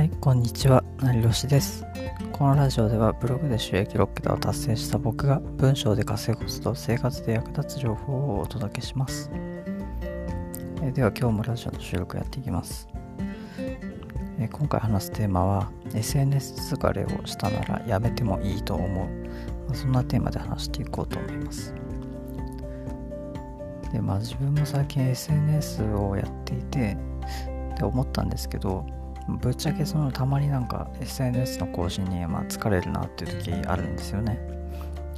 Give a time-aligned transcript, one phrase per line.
[0.00, 0.82] はい、こんにちは。
[1.02, 1.84] なりろしです。
[2.32, 9.30] このラジオではブログで収益6桁を達成した僕が文章で稼ぐコツと生活で役立つ情報をお届けします。
[10.82, 12.88] えでは今日もラジオの収録やっていきます。
[14.38, 19.06] え今回話すテーマは SNS 疲れをしたならやめてもいいと思う。
[19.66, 21.74] まあ、そんなテーマで話していこうと思います。
[23.92, 26.96] でまあ自分も最近 SNS をやっていて
[27.76, 28.86] で思ったんですけど
[29.38, 34.38] ぶっちゃけそのたまになんか SNS の更新にま疲れるなっていう時あるんですよね。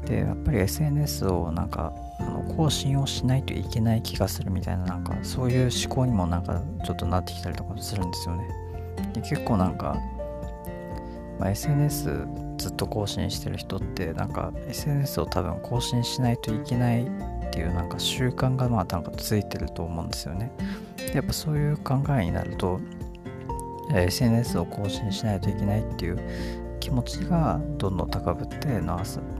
[0.06, 8.48] でやっぱり SNS をなんかあの更新をしないといけない気がするみたいななんかそういう思考にもなんかちょっとなってきたりとかするんですよね。
[9.14, 9.96] で結構なんか、
[11.38, 12.26] まあ、SNS
[12.58, 20.50] ずっと更新してる人ってなんか SNS を多分更新しないといけないっていうなんか習慣がまあなんかついてると思うんですよね。
[21.14, 22.80] やっぱそういう考えになると
[24.00, 26.18] SNS を更新しないといけないっていう
[26.80, 28.80] 気持ちがどんどん高ぶって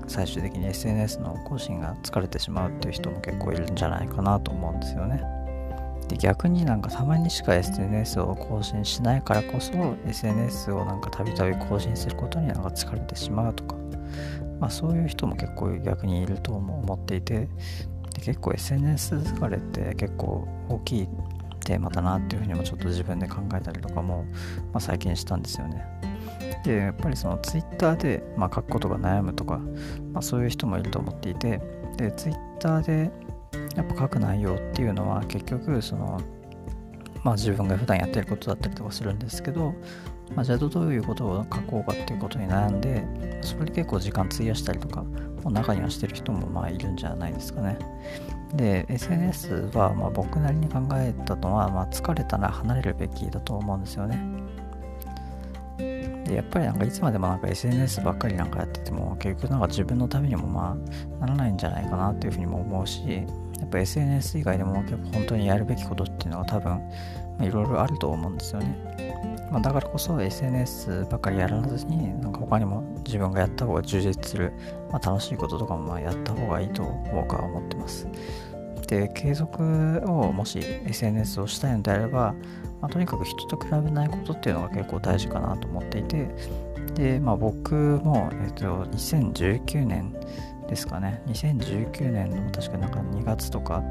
[0.06, 5.22] 最終的に SNS の更新が疲れてしまうっていう人も結構いるんじゃないかなと思うんですよね。
[6.09, 9.72] で逆になんかたまにしか SNS を更新しないからこそ
[10.06, 13.77] SNS をなんかたびたび更新することになんか疲れてしまうとか、
[14.61, 17.48] まあ、そういう人も結構逆にいると思っていて
[18.14, 21.09] で結構 SNS 疲れって結構大きい
[21.63, 24.25] テーマだなっていうふうにもちょっと自分で考えたりとかも、
[24.73, 25.85] まあ、最近したんですよね。
[26.65, 29.59] でやっぱりその Twitter で、まあ、書くことが悩むとか、
[30.13, 31.61] まあ、そういう人もいると思っていて
[31.97, 33.11] で Twitter で
[33.77, 36.21] やっぱ書く内容っていうのは結局その
[37.25, 39.75] まあ自分が普段やってることだったりとかするんですけど、
[40.35, 43.05] まあ、じゃあどういうことを書こうかっていうことに悩んで
[43.43, 45.03] それで結構時間費やしたりとか
[45.43, 47.79] も中にはしてる人もまあいるんじゃないですかね
[48.55, 54.20] で SNS はま僕なりに考えたのは、まあ、疲れたら離れるべきだと思うんですよね。
[55.78, 60.77] でやっぱりなんかいつまでもなんか SNS ばっかりなんかやってても結局なんか自分のためにもま
[61.21, 63.27] あならないんじゃないかなっていうふうにも思うし
[63.59, 66.81] やっぱ SNS 以外でも結構本当にやるべきことっていうのは多分
[67.41, 68.77] いろいろあると思うんですよね、
[69.53, 74.51] まあ、だからこそ SNS ばっかりやらずになんか他にも自分がやった方が充実する、
[74.91, 76.83] まあ、楽しいこととかもまあやった方がいいと
[77.13, 78.09] 僕は思ってます。
[78.89, 82.35] で継続をもし SNS をしたいのであれば、
[82.81, 86.29] まあ、とにかく人と比べないことっていうのが結構大事かなと思っていて
[86.95, 90.15] で、まあ、僕も、えっと、2019年
[90.69, 91.23] ですかね。
[91.27, 93.83] 2019年の確かなんか2月とか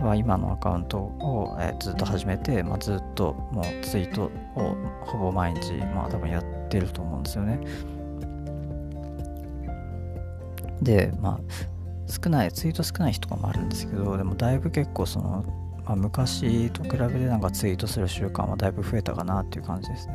[0.00, 7.60] は今のアカウントを、え、ずっと始めて、まあ、ずっともうツイートをほぼ毎日、まあ、多分やってると思うんですよね。
[10.82, 11.40] で、まあ、
[12.06, 15.44] 少ない、ツイート少ない日とかもあるんですけど、でもだいぶ結構その、
[15.84, 20.14] まあ、昔と比べてなんかツイートする習慣はだいぶ増えたかなっていう感じですね。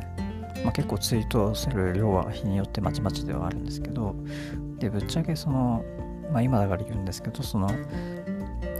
[0.64, 4.14] まあ、結構ツイートする量は日によってまちまちではあるんですけど、
[4.78, 5.84] で、ぶっちゃけその、
[6.32, 7.68] まあ、今だから言うんですけど、その、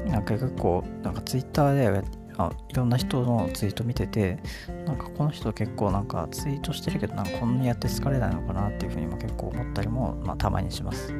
[0.06, 2.04] なんか結構、なんかツイッターで
[2.36, 4.38] あいろんな人のツイート見てて、
[4.86, 11.14] なんかこの人結構なんかツイートしてるけど、なんかこんなにやって疲れないのかなっていうふうにも結構思ったりも、まあ、たまにします。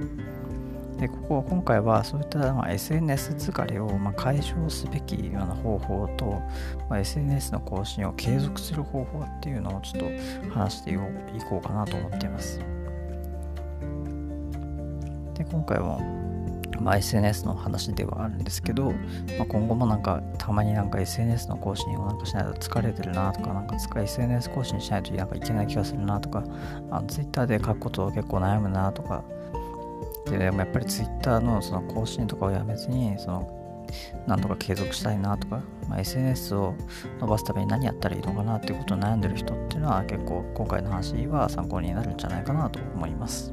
[0.99, 6.41] でここ今回はそういったまあ SNS 疲れをまあ解消すべきような方法と、
[6.89, 10.97] まあ、SNS の更新を継続する方法っていうのをちょっと話してい
[11.49, 12.61] こうかなと思っています。
[15.35, 15.99] で今回は、
[16.81, 18.93] まあ、SNS の話ではあるんですけど、
[19.39, 26.45] まあ、今後もなんかたまになんか SNS の更新をなんかしないと疲れてるなとかなんか SNS 更新しないとなんかいけない気がするなとか
[26.91, 29.25] あの Twitter で書くことを結構悩むなとか
[30.27, 33.65] ででもやっぱり Twitter のその更新とかをやめずにその
[34.27, 36.75] なんとか継続したいなとか、まあ、SNS を
[37.21, 43.53] 伸ばすために何やったらいいのかなっていうことを悩んでる人っていうのは結構今回の話は参考になるんじゃないかなと思います。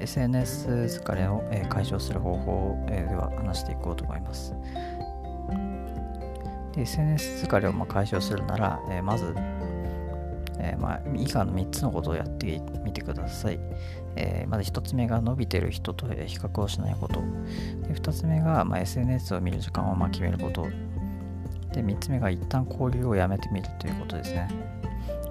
[0.00, 0.68] SNS
[1.02, 4.54] 疲れを解消する方法をでは話していこうと思います。
[6.72, 9.34] で SNS 疲れをま解消するなら、まず、
[10.58, 13.58] えまあ、以下の3つのことをやってみてください。
[14.16, 17.20] えまず1つ目が伸びてる人と比較をしないこと。
[17.88, 20.66] で2つ目が、ま SNS を見る時間をま決めること。
[21.72, 24.48] で3つ目が一旦交流をやめてみるということですね。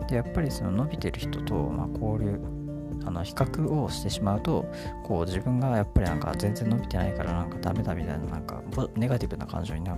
[0.09, 2.58] でやっぱりその伸びてる人と、ま交流
[3.05, 4.65] あの比較をしてしまうと
[5.03, 8.61] こう自分がやっぱりなんか全然伸びてないからなんかダメだみたいななんか
[8.95, 9.97] ネガティブな感情にな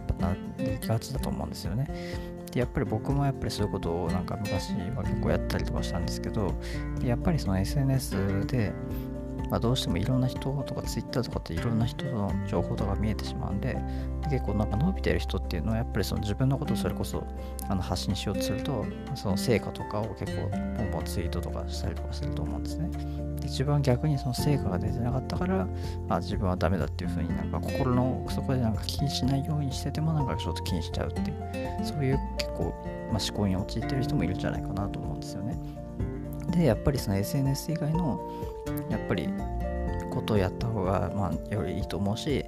[0.57, 1.87] りがちだと思うんですよね。
[2.51, 6.53] でやっぱり僕もやっぱりそういうことをなんか昔は結構やったりとかしたんですけど
[7.01, 8.73] やっぱりその SNS で
[9.49, 13.77] まあ、どうしてもいろんな人とか Twitter とかっていろんな人の情報とか見えてしまうんで
[14.29, 17.25] 結構なんか伸びてる人っていうのはやっぱりその自分のことをそれこそ
[17.67, 18.85] あの発信しようとすると
[19.15, 22.89] その成果とかを結構ボンボンツイートとかしたりとかすると思うんですね。
[23.41, 25.67] で一番逆にその成果が出てなかったから
[26.09, 32.73] あ自分はダメだっていうふうになんか心の奥底でなんか気にしないようにしててもなんかちょっと気にしちゃうっていうそういう結構、
[33.11, 35.57] まあ、思考に陥ってる人もいるんじゃないかなと思うんですよね。
[36.51, 38.19] でやっぱりその SNS 以外の
[38.89, 39.29] やっぱり
[40.11, 42.45] ことをやった方が、まあ、よりいいと思うし、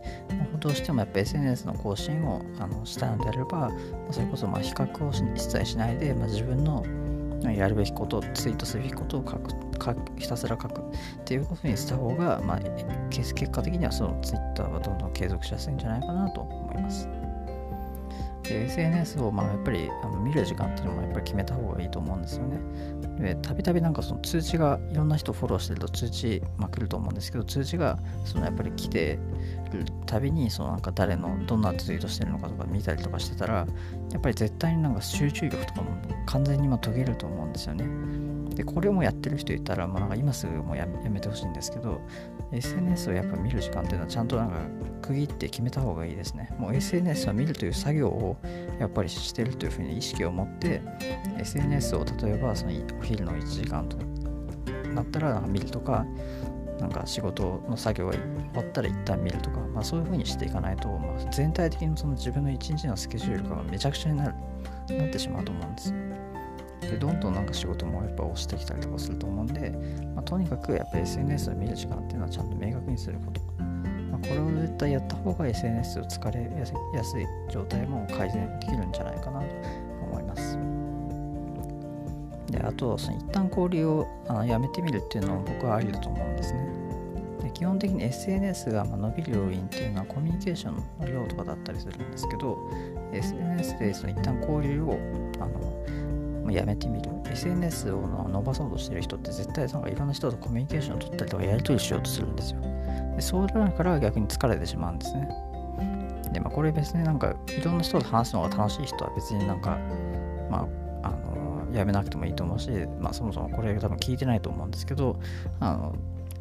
[0.59, 3.71] どうしてもやっぱ SNS の更新をあのしたのであれば、
[4.11, 6.85] それこそまあ比較を一切しないで、まあ、自分の
[7.51, 9.49] やるべきことツイートすべきことを書く
[10.17, 10.83] ひたすら書くっ
[11.25, 12.59] ていうことにした方が、まあ、
[13.09, 17.07] 結果的にはその Twitter はどんどん継続しやすいんじゃないかなと思います。
[18.43, 22.59] で SNS をまあやっぱりあの見る時間っていうのもやっぱり決めた方がいいと思うんですよね。
[23.19, 29.19] でたびたびなんかその通知がいろんな人フォローしてると通知まくると思うんですけど通知がそのやっぱり来て
[29.71, 33.67] るたびにそのなんか誰のどんなツイートしてるのかとか見たりとかしてたら
[34.11, 35.91] やっぱり絶対になんか集中力とかも
[36.25, 37.85] 完全に今途切れると思うんですよね。
[38.55, 42.01] でこれもやってる人いたら、まあ、なんか今すぐもうやめてほしいんですけど
[42.53, 44.57] SNS をやっぱ見る時間っていうのはちゃんとなんか
[45.01, 46.49] 区切って決めた方がいいですね。
[46.57, 48.37] もう SNS は見るという作業を
[48.79, 50.81] やっぱりしてるというふうに意識を持って
[51.39, 53.97] SNS を例えばそのお昼の1時間と
[54.93, 56.05] なったら見るとか
[56.79, 58.21] なんか仕事の作業が終
[58.55, 64.35] わったら一旦見るとか、まあ、そういうふうにしていかないと、まあ、全体的にその自分の一日のスケジュールがめちゃくちゃになる
[64.97, 66.12] なってしまうと思うんです。
[66.89, 69.71] でどんどんなんか仕事もやっぱ押してきたりとかすると思うんで、
[70.15, 73.41] まあ、とにかくやっぱ SNS を見る時間っていうのはちゃんと明確にすること。
[74.11, 76.49] まあ、これを絶対やった方が SNS を疲れ
[76.93, 79.45] やすい状態も改善できるんじゃないかなと
[80.03, 80.57] 思います。
[82.51, 86.67] であとその一旦交流をあのやめてみるっていうのも僕はありだと思うんですね。
[87.41, 92.57] で基本的に SNS が伸びる要因っていうのはコミュニケーションの量とかだったりするんですけど
[93.11, 94.97] SNS でその一旦交流を
[96.49, 97.09] あやめてみる。
[97.31, 102.61] SNS を伸ばそうとしてる人って絶対なんかいろんな人とコミュニケーションを取ったりとかやり取りしようとするんですよ。
[103.15, 105.29] でそうなるから逆に疲れてしまうんですね。
[106.31, 109.77] でまあこれ別になんかいろんな人と話すのが楽しい人は別になんか
[110.49, 110.67] ま
[111.03, 112.69] ああのやめなくてもいいと思うし、
[112.99, 115.19] まあ、そもそもこれ多分聞いてないと思うんですけど
[115.59, 115.95] あの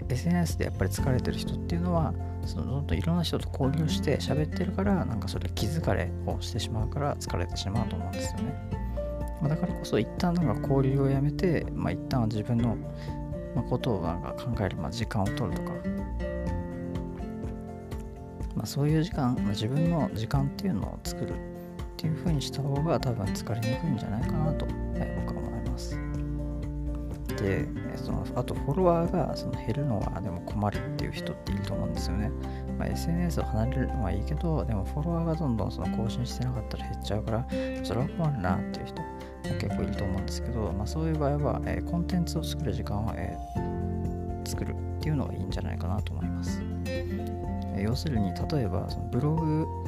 [0.08, 2.12] SNS でやっぱり疲れてる人っていうのは
[2.44, 8.81] そのどんどんいろんな人と交流して喋ってるからなんかそれ気疲れをしてしまうから疲れてしまうと思うんですよね、
[9.42, 12.76] まあ、だからこそ一旦なんか交流をやめて、まあ、一旦自分の
[13.68, 15.72] ことをなんか考える、まあ、時間を取るとか、
[18.54, 21.36] まあ、そういう時間、まあ、自分の時間っていうのを作るっ
[21.96, 25.98] ていうふうにした方が多分疲れにくいんじゃないかなと、僕は思います
[27.36, 27.66] で
[27.96, 32.30] そのあとフォロワーがその減るのはでも困るっていう人っていると思うんですよね。
[32.82, 37.46] まあ、SNS を離れるのはいいけど、でもフォロワーがどんどんその更新してなかったら減っちゃうから、
[37.84, 39.08] それは困るなっていう人も
[39.60, 46.60] 結構いると思うんですけど、まあ、そういう場合は、えー、コンテンツを作る時間を、えー、作るっていうのがいいんじゃないかなと思います。
[46.86, 49.86] えー、要するに、例えばそのブログを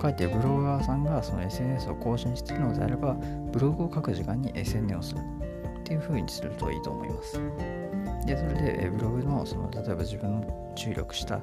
[0.00, 3.14] 書いてるブロガーさんがその SNS を更新しているのであれば、
[3.52, 5.20] ブログを書く時間に SNS をする。
[5.82, 7.40] っていう風にするといいと思います。
[8.24, 11.40] で、それで、ブログの、その、例えば自分の注力した、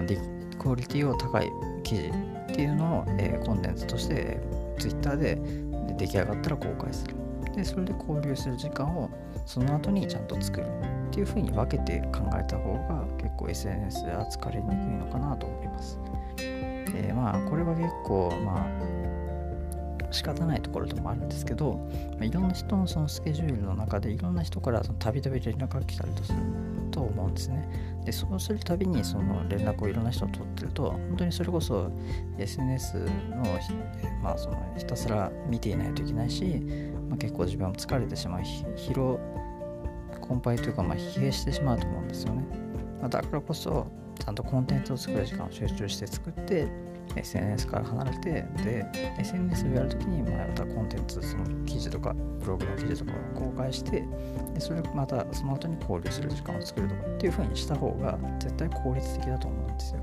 [0.00, 1.50] まあ、クオリティを高い
[1.82, 2.08] 記事
[2.52, 4.40] っていうのを、えー、コンテンツとして、
[4.78, 7.14] Twitter でで出来上がったら公開する。
[7.54, 9.10] で、それで交流する時間を
[9.46, 10.66] その後にちゃんと作る
[11.08, 15.98] っていう風に分けて考えた方が結構 SNS で扱われにくいのかなと思います。
[16.38, 19.00] えー、まあこれは結構まあ
[20.12, 21.74] 仕方ないところでもあるんですけど、
[22.12, 26.38] まあ、いろんな人のそのスケジュールの中でいろんな人からたびたび連絡が来たりとする
[27.00, 27.68] と思うんですね。
[28.04, 31.90] でそうするたびにその連絡をいろんな人と取ってると本当にそれこそ
[32.38, 33.06] SNS の,、
[34.22, 36.44] まあ、そのひたすら見ていないといけないし、
[37.08, 39.20] まあ、結構自分も疲れてしまう疲労
[40.20, 42.44] 困憊というか、まあ、疲弊してしまうと思うんですよね。
[43.00, 43.86] まあ、だからこそ
[44.18, 46.68] ちゃんとコンテンツを作る時間を集中して作って
[47.16, 48.30] SNS から離れて、
[48.64, 48.86] で、
[49.18, 54.04] SNS をやるときに、またコンテンツ、その記事とか、ブログの記事とかを公開して、
[54.54, 60.00] でそれをまたその後に交流する時間を作るとかっていう風にした方が絶対効率的だと思うんですよ。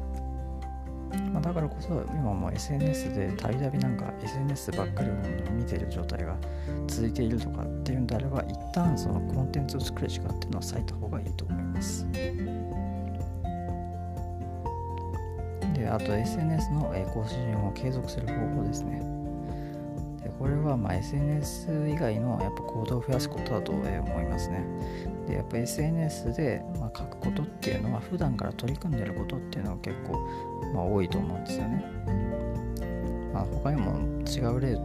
[1.31, 5.13] まあ、だからこそ今も SNS でたびたびなんか SNS ばっかりを
[5.51, 6.35] 見てる状態が
[6.87, 12.05] 続いているとかっていうんであれば一旦そのコンテンツを作る時間っていうのは割いた方がいいと思います。
[15.87, 19.01] あと SNS の更新を継続する方法ですね。
[20.23, 24.63] でこれはま SNS 以外のやっぱ行動を増やすことだと思いますね。
[25.27, 30.19] でやっぱ SNS でま書くことっていうのは普段から取り組んでることっていうのは結構
[30.73, 31.83] ま多いと思うんですよね。
[33.33, 33.93] まあ、他にも
[34.25, 34.75] 違う例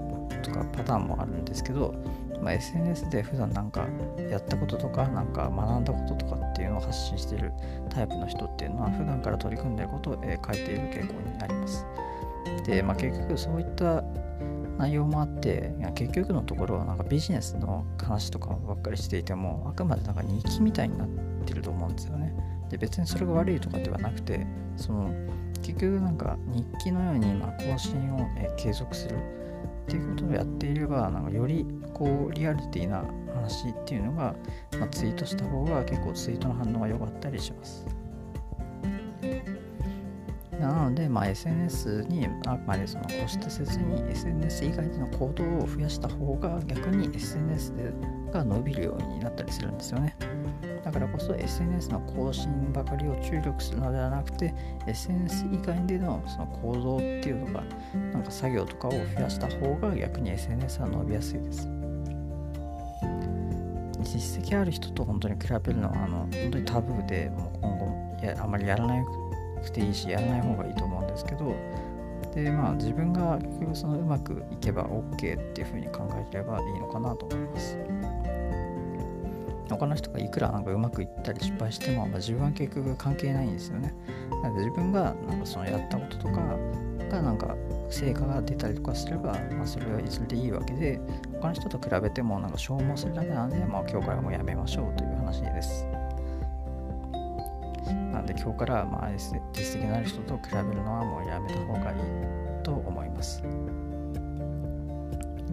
[0.42, 1.94] とかパターンもあるんですけど、
[2.42, 3.86] まあ、SNS で普段なんか
[4.30, 7.52] やったこととかなんか学んだこととかっていうのを発信してる
[7.88, 11.86] タイプの人っていうのは普段から取り組んでることを、え書いている傾向になります。
[12.66, 14.02] で、まあ、結局そういった
[14.78, 21.08] 内容もあって結局のところはなんかビジネスの話とかばっかりしていてもあくまでなんか日記みたいになっ
[21.44, 22.34] てると思うんですよね。
[22.68, 24.46] で別にそれが悪いとかではなくて
[24.76, 25.12] その
[25.62, 31.66] 結局なんか日記のようにま更新を、え継続するっていうことをやっていればなんかより
[32.02, 34.34] こうリアリティな話っていうのが、
[34.80, 37.86] まあ、ツイートした方が結構ツイートの反応が良かったりします。
[40.58, 47.72] なので、まあ、SNS にあくまでその固執せずに SNS 以外での行動を増やした方が逆に SNS
[48.32, 50.16] が伸びるようになったりするんですよね。
[50.84, 54.52] だからこそ SNS の更新ばかりを注力するのではなくて
[54.88, 57.62] SNS 以外でのその行動っていうのが
[58.12, 61.81] なんか作業とかを増やした方が逆に SNS は伸びやすいです。
[64.12, 69.04] 実績ある人と本当に比べるのはあの本当にタブーでもう今後やあまりやらな
[69.62, 71.54] くていいしやらない方がいいと思うんですけど
[72.34, 77.78] でまあ自分が結局そのうまくいけば OK っていうふうに考えればいいのかなと思います。
[79.68, 83.94] 他の人がいくらなんかうまくいったり失敗しても、まあ、自分は結局関係ないんですよね。
[84.42, 86.56] なので自分がなんかそのやったこととか
[87.12, 87.54] がなんか
[87.90, 91.00] 成果が出たりとかすれば、まあ、それはそれでいいわけで
[91.40, 95.86] 他の人と比べてもなんか消耗するだけなので、まあ、今日からもうやめましょうという話です
[98.12, 99.38] なんで今日からまあ実
[99.80, 103.42] 績のある人と比べるのはもうやめた方がいいと思います。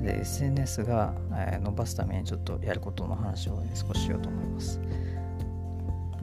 [0.02, 4.80] で SNS が、え、伸ばすためにちょっとやることの話を、ね、少ししようと思います。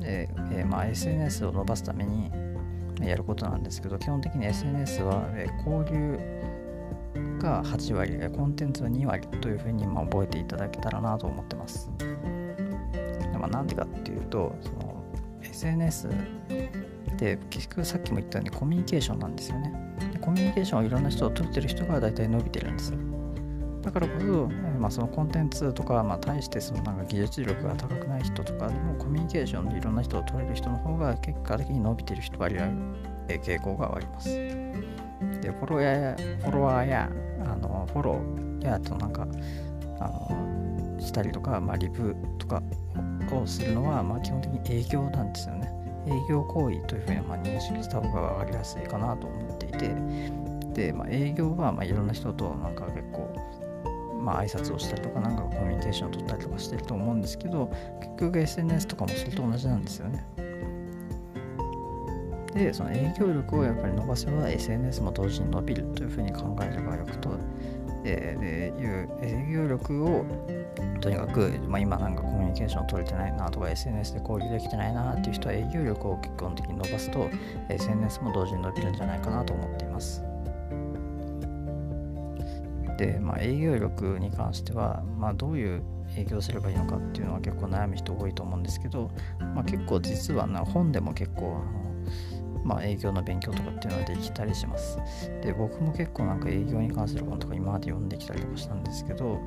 [0.00, 2.30] で、えー、まあ、SNS を伸ばすために
[3.04, 6.18] やることなんですけど基本的に SNS は、えー、交流
[7.38, 11.90] が8割コンテンツは2割というふうにまあ覚えていただけたらなと思ってます。
[11.98, 12.06] で
[13.38, 15.04] まあ、なんでかっていうとその
[15.42, 19.72] SNS って結局さっきも言ったようにコミュニケーションなんですよね。
[20.20, 22.98] コミュニケーションをいろんな人を取ってる人が大体伸びてるんですよ。
[23.86, 24.48] だからこそ、
[24.80, 32.68] まあ、そのコンテンツとか、まあ、対してそのなんか技術力が高くない人とかでもコミュニケーションでいろんな人を取れる人の方が結果的に伸びてる人割合
[33.28, 34.28] 傾向があります。
[34.34, 37.10] で、フォロワーや、フォロワーや、
[37.44, 39.28] あのフォローや、となんか、
[40.00, 42.60] あのしたりとか、まあ、リプとか
[43.32, 45.70] をするのは、まあ、基本的に営業なんですよね。
[46.08, 49.94] 営業行為というふうにまあ認識した方が分かりやすいかなと思っていて、
[50.72, 52.86] で、まあ、営業はまあいろんな人となんか、
[54.26, 60.26] まあ挨拶をしたりとか、なんかコミュニケーションを取ったりとかしてると思うんですけど、結局 SNS とかもそれと同じなんですよね。
[62.52, 67.38] で、その営業力をやっぱり伸ばせば SNS も同時に伸びるというふうに考えればよくと、
[68.04, 70.24] えー、いう営業力を
[71.00, 77.30] とにかく、まあ、今なんかコミュニケーション取れてないなとか SNS で交流できてないなっていう人は営業力を基本的に伸ばすと
[77.68, 80.25] SNS も同時に伸びるんじゃないかなと思っています。
[82.96, 85.82] で、まあ、営業力に関しては、まあ、どういう
[86.16, 89.10] 営業すればいいのかっていうのは結構悩む人多いと思うんですけど、
[89.54, 91.86] まあ、結構実はな本でも結構あの
[92.66, 94.98] まあ、営業の勉強とかっていうのはできたりします。
[95.40, 99.40] で、僕も結構なんか営業に関する本とか今まで読んできたりとかしたんですけど、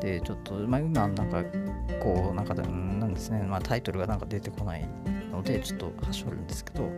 [0.00, 1.44] で、ちょっと、まあ、今なんか、
[2.02, 2.62] こう、なんか、な
[3.06, 4.88] んですね、まあ、タイトルがなんか出てこない
[5.30, 6.90] ので、ちょっとはしょるんですけど、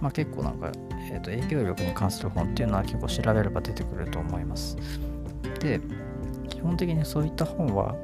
[0.00, 0.72] まあ、結構なんか、
[1.12, 4.76] えー、と営業力に関する本っていうのは結構調べれば出てくると思います。
[5.60, 5.80] で、
[6.48, 7.94] 基本的にそういった本は、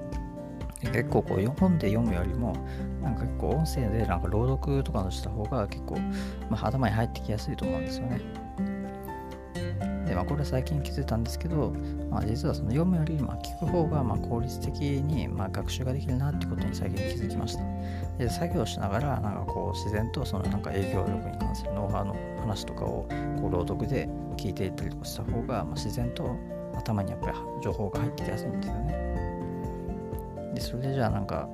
[0.80, 2.54] 結構こう本で読むよりも
[3.02, 5.98] なんか結構音声でなんか朗読とかのした方が結構、
[6.48, 8.20] まあ、頭に入ってきやすいと思うんですよね。
[10.06, 11.72] でまあこれは最近気づいたんですけど、
[12.10, 17.62] まあ、実はその読むよりまあ聞く方がまあ効率的にまあ学習ができるなってことに最近気づきました。
[18.18, 23.06] で作業しながらなんかこう自然とそのなんか営業力に関するノウハウの話とかを
[23.40, 26.36] こう朗読で聞いていったりとかした方がまあ自然と
[26.80, 29.10] 頭にやっぱり情報が入ってきやすいんですよね。
[30.54, 31.48] でそれでじゃあなんか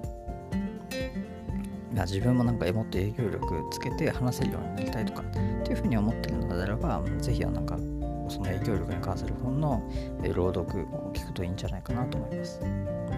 [2.05, 5.25] 自分もなんかもっと営業力つけて話せるようになりたいとかっ
[5.65, 7.77] ていうふうに思ってるのであればぜひなんか
[8.29, 9.83] その営業力に関する本の
[10.35, 12.61] 朗読を聞くといいんじゃないかなと思います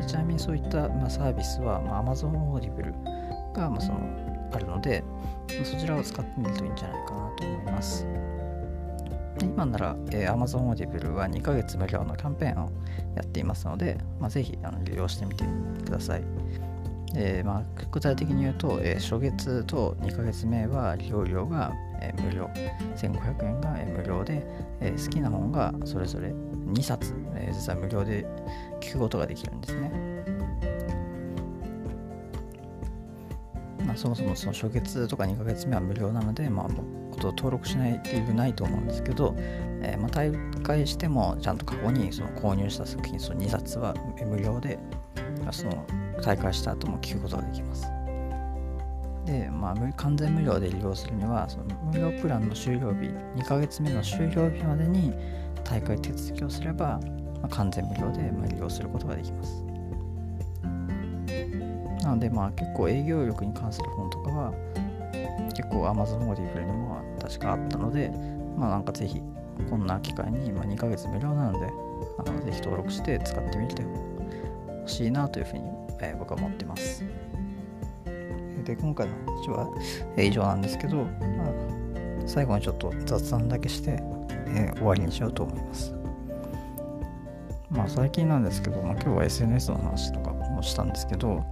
[0.07, 2.93] ちなみにそういった、まあ、サービスは、まあ、Amazon Audible
[3.53, 4.01] が、まあ、その
[4.53, 5.03] あるので
[5.65, 8.07] そちらを使ってみるといいんじゃないかなと思います
[9.45, 12.71] 今なら、えー、Amazon Audible は2ヶ月無料のキャンペーンを
[13.17, 15.45] やっていますので、まあ、ぜひあの利用してみて
[15.85, 16.23] ください。
[17.15, 22.51] えーまあ、具体的に言うと、えー、初月と2ヶ月目は利用料が、えー、無料、
[22.97, 24.47] 1500円が、えー、無料で、
[24.81, 28.27] えー、好きな本がそれぞれ2冊、えー、実は無料で
[28.81, 30.19] 聞くことができるんですね。
[33.87, 40.33] まあ、そもそもその初月とか2ヶ月目は無料なので、まあ、もうと登録しない理由ないと思うんですけど、えー、まあ大
[40.63, 43.95] 会してもちゃんと過去にその購入した作品その2冊は
[44.27, 44.79] 無料で
[45.51, 45.87] その
[46.23, 47.87] 大会した後も聞くことができます。
[49.29, 55.13] で、まあ、完全無料で利用するには、その無料プランの終了日、2ヶ月目の終了日までに
[55.65, 56.99] 大会手続きをすれば、
[57.43, 59.63] まあ、完全無料で利用することができます。
[62.03, 64.53] なので、まあ、結構営業力に関する本とかは、
[65.55, 66.98] 結構 Amazon Audible にも
[67.29, 68.11] 確かあったので、
[68.57, 69.21] まあなんかぜひ、
[69.69, 71.67] こんな機会に、ま2ヶ月無料なので、
[72.19, 75.65] あのぜひ登録して使ってみてほしいなというふうに、
[76.01, 77.05] えー、僕は思っています。
[78.65, 79.71] で、今回の話は、
[80.17, 81.09] えー、以上なんですけど、まあ、
[82.27, 84.03] 最後にちょっと雑談だけして、
[84.47, 85.95] えー、終わりにしようと思います。
[87.71, 91.45] まあ最近なんですけど、まあ、今日は SNS の話とかもしたんですけど、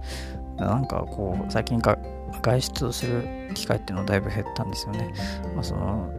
[0.57, 1.97] なんかこう、最近か
[2.47, 5.13] 外出をする機会っていうのはだいぶ減ったんですよね。
[5.53, 6.13] まあ、その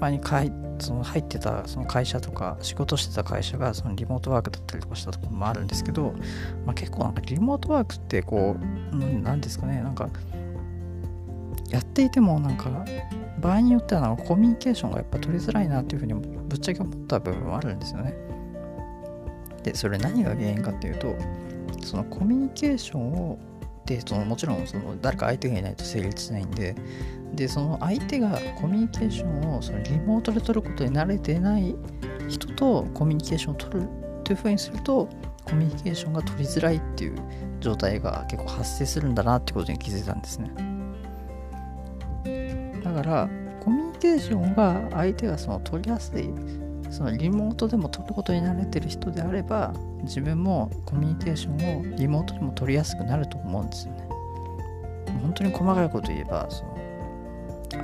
[0.00, 6.14] 前にかいその入ってたその会社とか仕事してた会社がそのリモートワークだったりとかしたところもあるんですけど、
[6.64, 8.56] まあ、結構なんかリモートワークってこ
[8.92, 10.10] う何ですかねなんか
[11.70, 12.84] やっていてもなんか
[13.40, 18.14] 場合によってはなんかコミュニケーションがやっぱ取りづらいなっていうふうにぶっちゃけ思った部分もあるんですよね。
[19.62, 21.16] でそれ何が原因かっていうと
[21.82, 23.38] そのコミュニケーションを
[23.86, 26.74] でそのもちろんその誰か相手がいないと成立しないんで
[27.34, 31.74] でその相手がコミュニケーションをそのリモートで取ることに慣れてない
[32.28, 33.88] 人とコミュニケーションを取る
[34.24, 35.08] というふうにすると
[35.44, 37.16] コミュニケーションが取りづらいっていう
[37.60, 40.50] 状態が結構発生するんだなってことに気づいたんですね。
[42.82, 43.28] だから
[43.60, 46.28] コミュニケーションが相手がその取りやすい
[46.90, 54.08] そのリモートでも取ることに慣れてる人であれば自分もコミュニケーションをリモートでも取りやすくなると思うんですよね。
[55.22, 56.76] 本当に細かいこと言えばその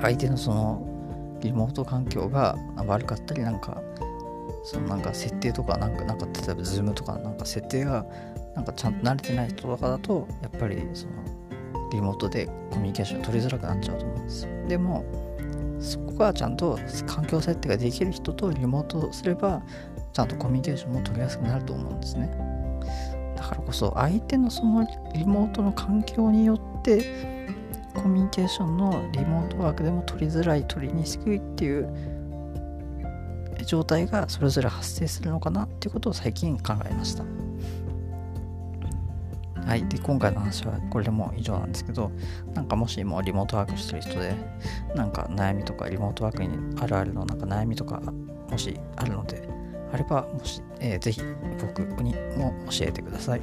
[0.00, 3.82] 相手のそのリモート環境が悪かったりなんか
[4.64, 8.06] そのなんか設定とかなんかなんか例えば Zoom とかなんか設定が
[8.54, 11.12] なんかちゃんと慣れてない人とかだとやっぱりその
[11.92, 14.68] リモートでコミュニケーション取りづらくなっちゃうと思うんですよ。
[14.68, 15.04] でも
[15.82, 19.62] そこがちゃんと環境設定ができる人とリモートすれば
[20.12, 22.30] ちゃんとコミュニケーションも取りやすくなると思うんですね。
[23.36, 27.02] だからこそ相手のそのリモートの環境によって
[27.94, 31.88] コミュニケーションのリモートワークでも取りづらい取りにくいっていう
[33.66, 37.24] 状態がそれぞれ発生するのかなっていうことを最近考えました。
[39.66, 39.86] はい。
[39.88, 42.10] で、今回の話はこれでもう以上なんですけど、
[42.54, 44.34] なんかもしもリモートワークしてる人で、
[44.94, 48.00] なんか悩みとか、リモートワークにあるあるのなんか悩みとか、
[48.50, 49.48] もしあるので、
[49.92, 51.22] あれば、もし、えー、ぜひ
[51.60, 53.40] 僕にも教えてください。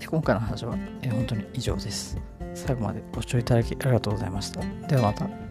[0.00, 2.18] で今回の話は、えー、本当に以上です。
[2.54, 4.60] 最後までご視聴いただきありがとうございました。
[4.86, 5.43] ではまた。